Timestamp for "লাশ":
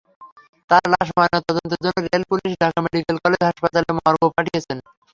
0.91-1.07